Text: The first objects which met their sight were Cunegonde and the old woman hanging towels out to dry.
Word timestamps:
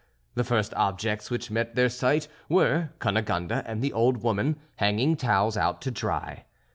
The 0.33 0.43
first 0.43 0.73
objects 0.73 1.29
which 1.29 1.51
met 1.51 1.75
their 1.75 1.87
sight 1.87 2.27
were 2.49 2.89
Cunegonde 2.99 3.51
and 3.67 3.83
the 3.83 3.93
old 3.93 4.23
woman 4.23 4.59
hanging 4.77 5.15
towels 5.15 5.57
out 5.57 5.79
to 5.83 5.91
dry. 5.91 6.45